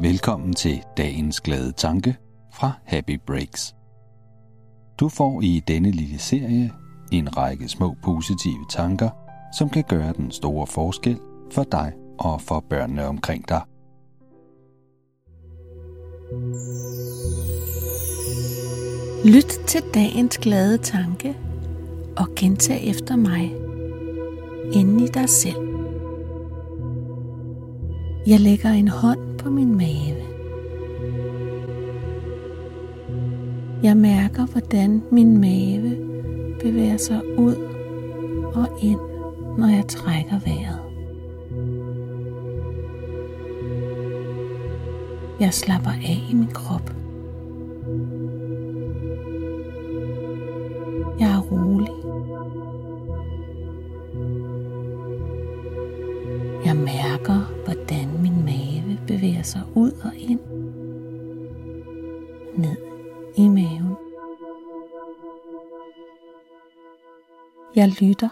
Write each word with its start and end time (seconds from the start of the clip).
Velkommen 0.00 0.54
til 0.54 0.82
dagens 0.96 1.40
glade 1.40 1.72
tanke 1.72 2.16
fra 2.52 2.72
Happy 2.84 3.20
Breaks. 3.26 3.74
Du 5.00 5.08
får 5.08 5.40
i 5.40 5.62
denne 5.68 5.90
lille 5.90 6.18
serie 6.18 6.72
en 7.12 7.36
række 7.36 7.68
små 7.68 7.96
positive 8.04 8.66
tanker, 8.70 9.10
som 9.58 9.70
kan 9.70 9.84
gøre 9.88 10.12
den 10.12 10.30
store 10.30 10.66
forskel 10.66 11.18
for 11.52 11.62
dig 11.62 11.92
og 12.18 12.40
for 12.40 12.64
børnene 12.70 13.06
omkring 13.06 13.48
dig. 13.48 13.62
Lyt 19.24 19.66
til 19.66 19.82
dagens 19.94 20.38
glade 20.38 20.78
tanke 20.78 21.36
og 22.16 22.26
gentag 22.36 22.84
efter 22.84 23.16
mig 23.16 23.54
inde 24.72 25.04
i 25.04 25.08
dig 25.08 25.28
selv. 25.28 25.68
Jeg 28.26 28.40
lægger 28.40 28.70
en 28.70 28.88
hånd 28.88 29.33
på 29.44 29.50
min 29.50 29.76
mave. 29.76 30.22
Jeg 33.82 33.96
mærker, 33.96 34.46
hvordan 34.46 35.02
min 35.10 35.38
mave 35.40 35.96
bevæger 36.60 36.96
sig 36.96 37.20
ud 37.38 37.56
og 38.54 38.68
ind, 38.82 39.00
når 39.58 39.66
jeg 39.66 39.86
trækker 39.88 40.38
vejret. 40.44 40.80
Jeg 45.40 45.54
slapper 45.54 45.90
af 45.90 46.22
i 46.30 46.34
min 46.34 46.50
krop. 46.52 46.94
Jeg 51.20 51.30
er 51.30 51.40
rolig. 51.40 51.88
Jeg 56.64 56.76
mærker, 56.76 57.53
bevæger 59.14 59.42
sig 59.42 59.62
ud 59.76 59.92
og 59.92 60.16
ind. 60.16 60.40
Ned 62.58 62.76
i 63.36 63.48
maven. 63.48 63.96
Jeg 67.76 67.88
lytter. 68.00 68.28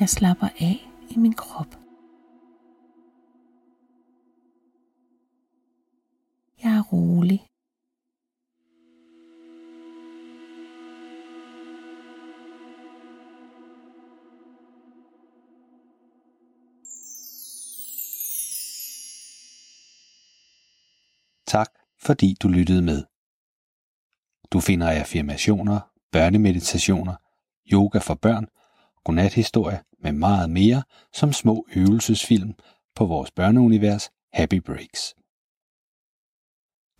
Jeg 0.00 0.08
slapper 0.08 0.46
af 0.60 0.90
i 1.10 1.18
min 1.18 1.32
krop. 1.32 1.74
Jeg 6.62 6.72
er 6.76 6.82
rolig. 6.82 7.53
Tak 21.46 21.68
fordi 21.98 22.36
du 22.42 22.48
lyttede 22.48 22.82
med. 22.82 23.04
Du 24.52 24.60
finder 24.60 24.90
affirmationer, 24.90 25.80
børnemeditationer, 26.12 27.14
yoga 27.72 27.98
for 27.98 28.14
børn, 28.14 28.46
godnathistorie 29.04 29.82
med 29.98 30.12
meget 30.12 30.50
mere 30.50 30.82
som 31.12 31.32
små 31.32 31.66
øvelsesfilm 31.76 32.54
på 32.94 33.06
vores 33.06 33.30
børneunivers 33.30 34.10
Happy 34.32 34.60
Breaks. 34.60 35.14